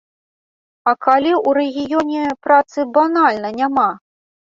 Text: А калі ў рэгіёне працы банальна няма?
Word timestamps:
А 0.91 0.93
калі 1.09 1.33
ў 1.35 1.49
рэгіёне 1.59 2.25
працы 2.49 2.89
банальна 2.99 3.57
няма? 3.63 3.89